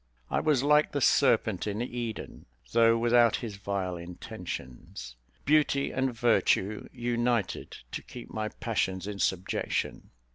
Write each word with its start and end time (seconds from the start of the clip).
I 0.31 0.39
was 0.39 0.63
like 0.63 0.93
the 0.93 0.99
serpent 0.99 1.67
in 1.67 1.79
Eden, 1.79 2.47
though 2.71 2.97
without 2.97 3.35
his 3.35 3.57
vile 3.57 3.97
intentions. 3.97 5.15
Beauty 5.45 5.91
and 5.91 6.11
virtue 6.11 6.89
united 6.91 7.77
to 7.91 8.01
keep 8.01 8.31
my 8.33 8.49
passions 8.49 9.05
in 9.05 9.19
subjection. 9.19 10.09